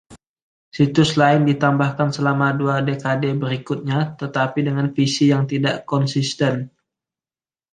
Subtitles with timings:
[0.77, 6.55] Situs lain ditambahkan selama dua dekade berikutnya, tetapi dengan visi yang tidak konsisten.